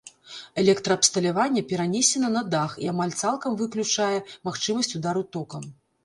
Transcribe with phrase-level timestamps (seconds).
[0.61, 4.17] Электраабсталяванне перанесена на дах і амаль цалкам выключае
[4.49, 5.69] магчымасць удару токам.